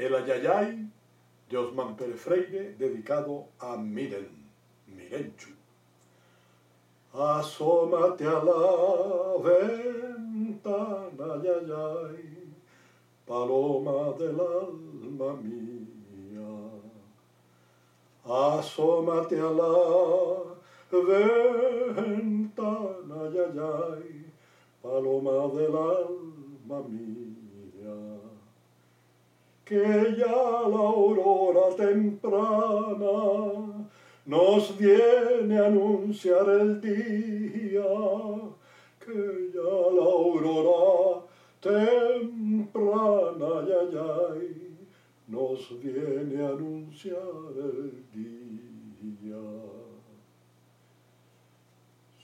El 0.00 0.14
Ayayay 0.14 0.88
de 1.50 1.58
Osman 1.58 1.94
Pérez 1.94 2.18
Freire 2.18 2.74
dedicado 2.78 3.48
a 3.58 3.76
Miren, 3.76 4.30
Mirenchu. 4.86 5.50
Asómate 7.12 8.24
a 8.26 8.42
la 8.42 9.36
ventana, 9.44 11.34
ayayay, 11.34 12.48
paloma 13.26 14.14
del 14.18 14.40
alma 14.40 15.34
mía. 15.42 16.48
Asómate 18.24 19.38
a 19.38 19.50
la 19.50 19.74
ventana, 21.92 23.14
ayayay, 23.28 24.24
paloma 24.80 25.48
del 25.54 25.76
alma 25.76 26.88
mía 26.88 27.20
que 29.70 30.16
ya 30.18 30.26
la 30.72 30.82
aurora 30.96 31.76
temprana 31.76 33.14
nos 34.26 34.76
viene 34.76 35.58
a 35.60 35.66
anunciar 35.66 36.48
el 36.48 36.80
día, 36.80 37.92
que 38.98 39.52
ya 39.54 39.72
la 39.96 40.06
aurora 40.18 41.22
temprana, 41.60 43.50
ya, 43.68 43.80
ya, 43.92 44.10
nos 45.28 45.80
viene 45.80 46.42
a 46.42 46.48
anunciar 46.48 47.52
el 47.54 47.92
día. 48.12 49.44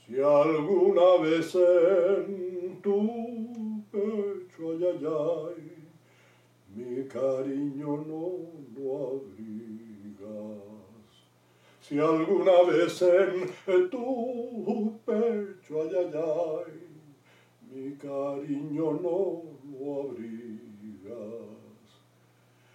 Si 0.05 0.19
alguna 0.19 1.09
vez 1.23 1.55
en 1.55 2.81
tu 2.81 3.83
pecho, 3.89 4.71
ay, 4.71 5.05
ay, 5.05 5.86
mi 6.75 7.07
cariño 7.07 8.03
no 8.07 8.23
lo 8.75 8.97
abrigas. 9.07 10.67
Si 11.81 11.97
alguna 11.97 12.63
vez 12.63 13.01
en 13.01 13.89
tu 13.89 14.99
pecho, 15.05 15.81
ay, 15.83 16.11
ay, 16.13 16.73
mi 17.71 17.95
cariño 17.95 18.93
no 19.01 19.43
lo 19.71 20.01
abrigas. 20.01 20.57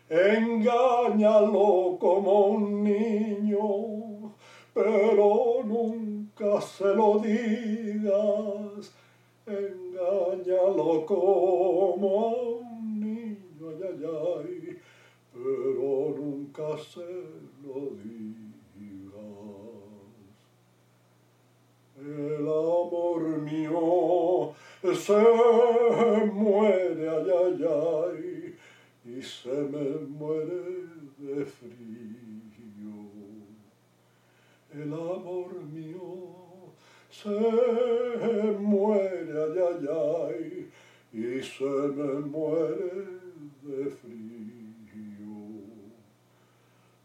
Engáñalo 0.08 1.96
como 1.98 2.46
un 2.46 2.84
niño, 2.84 4.32
pero 4.74 5.62
nunca 5.64 6.60
se 6.60 6.94
lo 6.94 7.18
digas. 7.18 8.92
Engáñalo 9.46 11.06
como 11.06 12.28
un 12.28 12.71
ay, 13.64 14.04
ay, 14.04 14.78
pero 15.32 16.14
nunca 16.16 16.76
se 16.78 17.06
lo 17.62 17.96
digas. 18.02 18.32
El 21.96 22.40
amor 22.40 23.22
mío 23.42 24.52
se 24.82 25.22
muere, 26.32 27.08
ay, 27.08 27.64
ay, 27.64 28.54
y 29.04 29.22
se 29.22 29.52
me 29.52 29.98
muere 30.08 30.88
de 31.18 31.44
frío. 31.44 32.12
El 34.74 34.92
amor 34.92 35.62
mío 35.64 36.72
se 37.10 37.30
muere, 38.58 39.32
ay, 39.42 39.58
ay, 39.68 39.88
ay, 39.92 40.70
y 41.12 41.42
se 41.42 41.64
me 41.64 42.20
muere 42.20 43.22
de 43.62 43.90
frío, 43.90 45.36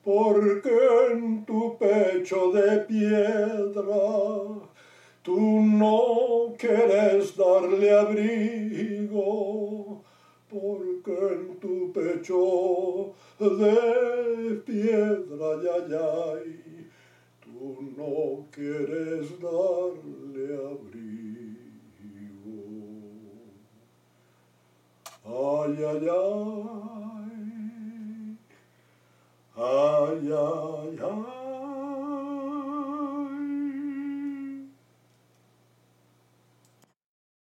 porque 0.04 0.78
en 1.12 1.46
tu 1.46 1.78
pecho 1.78 2.52
de 2.52 2.80
piedra 2.80 3.94
tú 5.22 5.40
no 5.40 6.56
quieres 6.58 7.36
darle 7.38 7.92
abrigo, 7.92 9.42
porque 10.50 11.18
en 11.34 11.60
tu 11.60 11.92
pecho 11.94 13.14
de 13.40 14.56
piedra, 14.66 15.62
ya, 15.64 16.40
tú 17.44 17.94
no 17.96 18.48
quieres 18.52 19.40
darle 19.40 20.56
abrigo. 20.56 21.07
Ay, 25.68 25.84
ay. 25.84 26.97